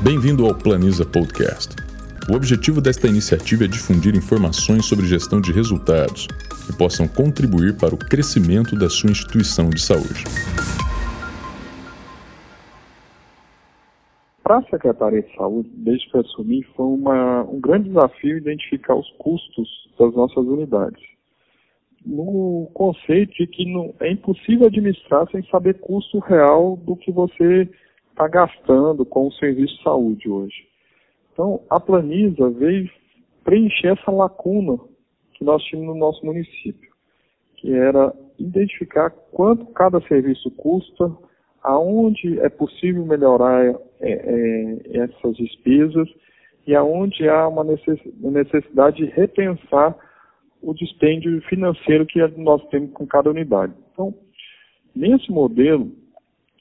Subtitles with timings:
[0.00, 1.74] Bem-vindo ao Planiza Podcast.
[2.30, 6.28] O objetivo desta iniciativa é difundir informações sobre gestão de resultados
[6.64, 10.22] que possam contribuir para o crescimento da sua instituição de saúde.
[14.40, 19.10] Para a Secretaria de Saúde, desde que assumi, foi uma, um grande desafio identificar os
[19.18, 19.68] custos
[19.98, 21.02] das nossas unidades.
[22.06, 27.68] No conceito de que não, é impossível administrar sem saber custo real do que você
[28.18, 30.66] está gastando com o serviço de saúde hoje.
[31.32, 32.90] Então, a Planisa veio
[33.44, 34.76] preencher essa lacuna
[35.34, 36.90] que nós tínhamos no nosso município,
[37.56, 41.16] que era identificar quanto cada serviço custa,
[41.62, 46.08] aonde é possível melhorar é, é, essas despesas
[46.66, 49.96] e aonde há uma necessidade de repensar
[50.60, 53.72] o dispêndio financeiro que nós temos com cada unidade.
[53.92, 54.12] Então,
[54.94, 55.92] nesse modelo,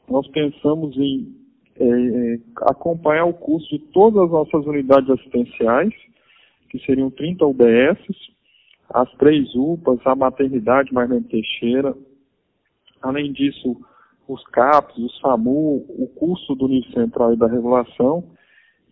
[0.07, 1.36] nós pensamos em
[1.79, 5.93] é, acompanhar o custo de todas as nossas unidades assistenciais,
[6.69, 8.15] que seriam 30 UBSs,
[8.89, 11.95] as três UPAs, a maternidade Marlene Teixeira,
[13.01, 13.77] além disso,
[14.27, 18.23] os CAPs, o SAMU, o custo do nível central e da regulação.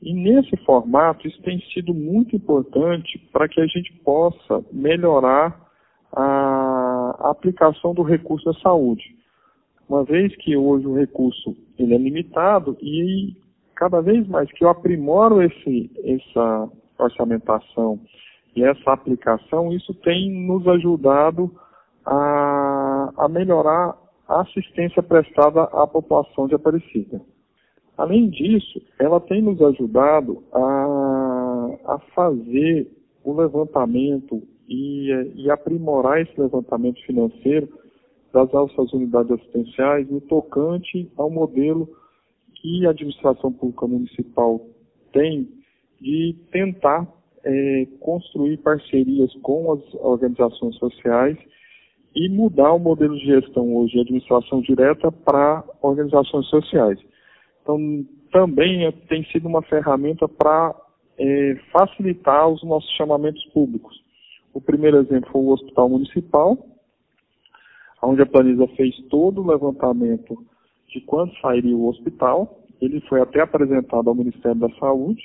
[0.02, 5.66] E nesse formato, isso tem sido muito importante para que a gente possa melhorar
[6.14, 9.16] a aplicação do recurso da saúde
[9.88, 13.36] uma vez que hoje o recurso ele é limitado e
[13.76, 18.00] cada vez mais que eu aprimoro esse, essa orçamentação
[18.56, 21.52] e essa aplicação, isso tem nos ajudado
[22.06, 27.22] a, a melhorar a assistência prestada à população de Aparecida.
[27.98, 32.92] Além disso, ela tem nos ajudado a, a fazer
[33.24, 37.68] o levantamento e, e aprimorar esse levantamento financeiro
[38.36, 41.88] das nossas unidades assistenciais no tocante ao modelo
[42.56, 44.60] que a administração pública municipal
[45.14, 45.48] tem
[46.02, 47.08] de tentar
[47.46, 51.38] é, construir parcerias com as organizações sociais
[52.14, 57.00] e mudar o modelo de gestão hoje de administração direta para organizações sociais.
[57.62, 57.80] Então,
[58.34, 60.76] também é, tem sido uma ferramenta para
[61.18, 63.96] é, facilitar os nossos chamamentos públicos.
[64.54, 66.75] O primeiro exemplo foi o Hospital Municipal,
[68.02, 70.38] onde a Planisa fez todo o levantamento
[70.90, 72.60] de quanto sairia o hospital.
[72.82, 75.22] Ele foi até apresentado ao Ministério da Saúde.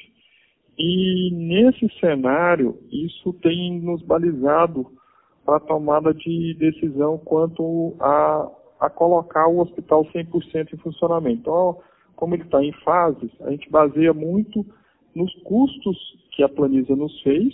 [0.79, 4.87] E nesse cenário, isso tem nos balizado
[5.45, 8.49] para a tomada de decisão quanto a,
[8.81, 11.41] a colocar o hospital 100% em funcionamento.
[11.41, 11.79] Então,
[12.17, 14.65] como ele está em fases, a gente baseia muito
[15.15, 15.97] nos custos
[16.33, 17.53] que a Planisa nos fez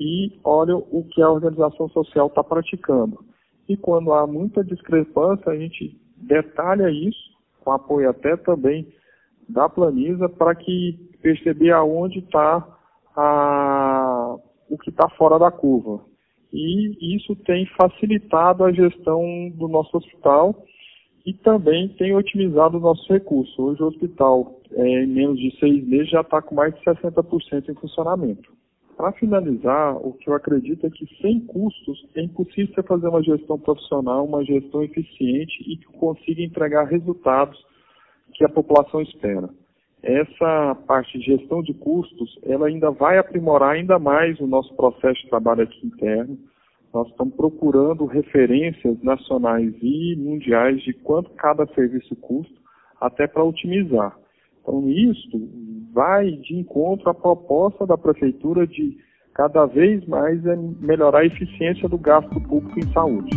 [0.00, 3.24] e olha o que a organização social está praticando.
[3.68, 7.32] E quando há muita discrepância, a gente detalha isso,
[7.64, 8.86] com apoio até também
[9.48, 12.66] da Planisa, para que perceber aonde está
[14.68, 16.00] o que está fora da curva.
[16.52, 20.64] E isso tem facilitado a gestão do nosso hospital
[21.24, 23.62] e também tem otimizado o nosso recurso.
[23.62, 27.68] Hoje o hospital, é, em menos de seis meses, já está com mais de 60%
[27.68, 28.52] em funcionamento.
[29.02, 33.20] Para finalizar, o que eu acredito é que sem custos é impossível você fazer uma
[33.20, 37.60] gestão profissional, uma gestão eficiente e que consiga entregar resultados
[38.32, 39.50] que a população espera.
[40.04, 45.20] Essa parte de gestão de custos, ela ainda vai aprimorar ainda mais o nosso processo
[45.20, 46.38] de trabalho aqui interno.
[46.94, 52.54] Nós estamos procurando referências nacionais e mundiais de quanto cada serviço custa,
[53.00, 54.16] até para otimizar.
[54.60, 55.28] Então, isso
[55.92, 58.96] vai de encontro à proposta da Prefeitura de
[59.34, 63.30] cada vez mais é melhorar a eficiência do gasto público em saúde.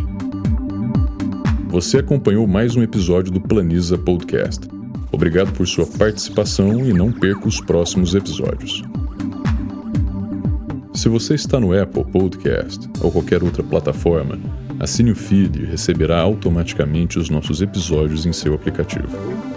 [1.69, 4.67] Você acompanhou mais um episódio do Planiza Podcast.
[5.11, 8.83] Obrigado por sua participação e não perca os próximos episódios.
[10.93, 14.39] Se você está no Apple Podcast ou qualquer outra plataforma,
[14.79, 19.54] assine o feed e receberá automaticamente os nossos episódios em seu aplicativo.